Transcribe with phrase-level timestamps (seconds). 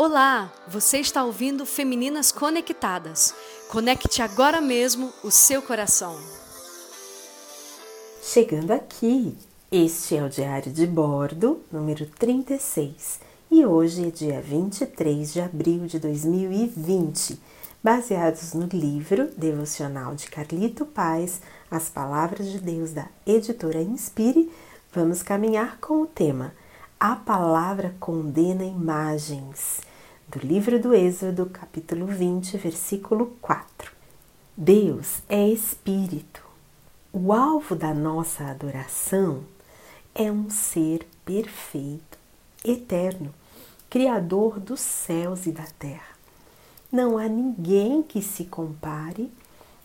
[0.00, 3.34] Olá, você está ouvindo Femininas Conectadas.
[3.68, 6.16] Conecte agora mesmo o seu coração.
[8.22, 9.36] Chegando aqui,
[9.72, 13.18] este é o Diário de Bordo, número 36,
[13.50, 17.36] e hoje é dia 23 de abril de 2020,
[17.82, 24.48] baseados no livro devocional de Carlito Paz, As Palavras de Deus da editora Inspire,
[24.94, 26.54] vamos caminhar com o tema
[27.00, 29.87] A Palavra Condena Imagens,
[30.28, 33.90] do livro do Êxodo, capítulo 20, versículo 4.
[34.54, 36.42] Deus é Espírito.
[37.10, 39.42] O alvo da nossa adoração
[40.14, 42.18] é um ser perfeito,
[42.62, 43.32] eterno,
[43.88, 46.18] Criador dos céus e da terra.
[46.92, 49.32] Não há ninguém que se compare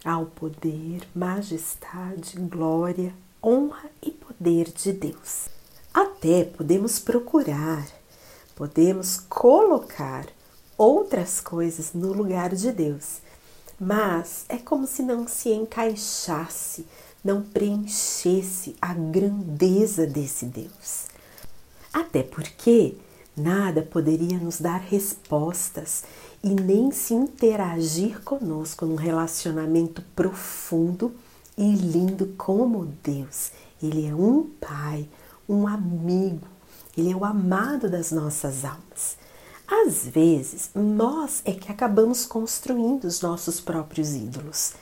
[0.03, 5.47] ao poder, majestade, glória, honra e poder de Deus.
[5.93, 7.87] Até podemos procurar,
[8.55, 10.25] podemos colocar
[10.77, 13.21] outras coisas no lugar de Deus,
[13.79, 16.85] mas é como se não se encaixasse,
[17.23, 21.07] não preenchesse a grandeza desse Deus.
[21.91, 22.97] Até porque
[23.35, 26.03] nada poderia nos dar respostas
[26.43, 31.13] e nem se interagir conosco num relacionamento profundo
[31.57, 33.51] e lindo como Deus.
[33.81, 35.07] Ele é um pai,
[35.47, 36.47] um amigo,
[36.97, 39.17] ele é o amado das nossas almas.
[39.67, 44.73] Às vezes, nós é que acabamos construindo os nossos próprios ídolos.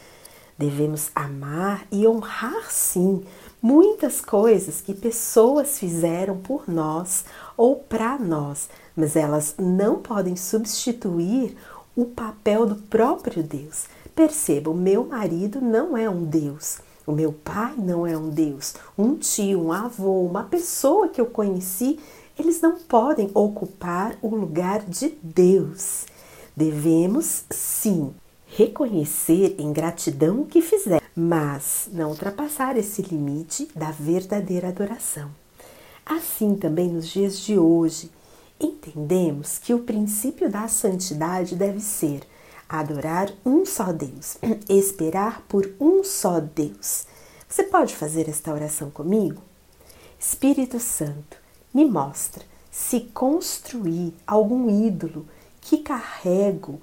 [0.58, 3.24] Devemos amar e honrar, sim,
[3.62, 11.56] muitas coisas que pessoas fizeram por nós ou para nós, mas elas não podem substituir
[11.96, 13.86] o papel do próprio Deus.
[14.14, 16.80] Perceba, o meu marido não é um Deus.
[17.12, 21.26] O meu pai não é um Deus, um tio, um avô, uma pessoa que eu
[21.26, 22.00] conheci,
[22.40, 26.06] eles não podem ocupar o lugar de Deus.
[26.56, 28.14] Devemos, sim,
[28.46, 35.32] reconhecer em gratidão o que fizer, mas não ultrapassar esse limite da verdadeira adoração.
[36.06, 38.10] Assim também nos dias de hoje,
[38.58, 42.22] entendemos que o princípio da santidade deve ser
[42.72, 44.38] adorar um só Deus,
[44.70, 47.06] esperar por um só Deus.
[47.52, 49.42] Você pode fazer esta oração comigo?
[50.18, 51.36] Espírito Santo,
[51.74, 55.28] me mostra se construir algum ídolo
[55.60, 56.80] que carrego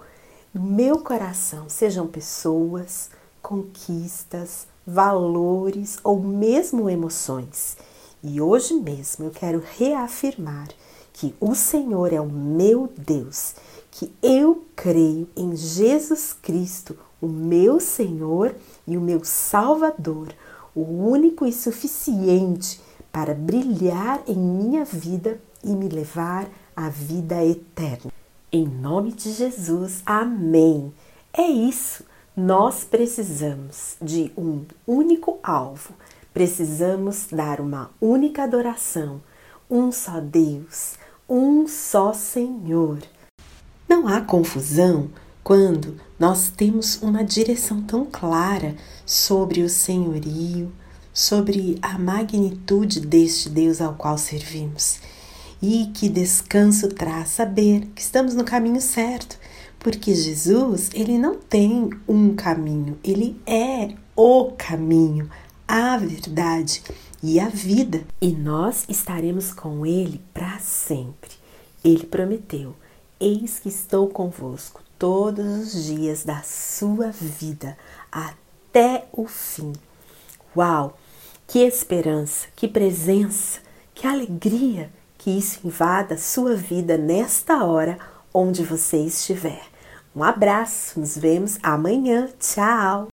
[0.52, 3.08] no meu coração, sejam pessoas,
[3.40, 7.78] conquistas, valores ou mesmo emoções.
[8.22, 10.68] E hoje mesmo eu quero reafirmar
[11.14, 13.54] que o Senhor é o meu Deus
[13.90, 18.54] que eu creio em Jesus Cristo, o meu Senhor
[18.86, 20.28] e o meu Salvador,
[20.82, 22.80] o único e suficiente
[23.10, 28.12] para brilhar em minha vida e me levar à vida eterna.
[28.52, 30.92] Em nome de Jesus, amém.
[31.32, 32.04] É isso.
[32.36, 35.92] Nós precisamos de um único alvo,
[36.32, 39.20] precisamos dar uma única adoração,
[39.68, 40.94] um só Deus,
[41.28, 42.98] um só Senhor.
[43.88, 45.10] Não há confusão
[45.48, 48.76] quando nós temos uma direção tão clara
[49.06, 50.70] sobre o senhorio,
[51.10, 55.00] sobre a magnitude deste Deus ao qual servimos.
[55.62, 59.38] E que descanso traz saber que estamos no caminho certo,
[59.78, 65.30] porque Jesus, ele não tem um caminho, ele é o caminho,
[65.66, 66.82] a verdade
[67.22, 71.30] e a vida, e nós estaremos com ele para sempre.
[71.82, 72.76] Ele prometeu
[73.18, 77.76] Eis que estou convosco todos os dias da sua vida,
[78.10, 79.72] até o fim.
[80.56, 80.98] Uau!
[81.46, 83.60] Que esperança, que presença,
[83.94, 87.98] que alegria que isso invada a sua vida nesta hora
[88.32, 89.62] onde você estiver.
[90.14, 92.28] Um abraço, nos vemos amanhã.
[92.38, 93.06] Tchau!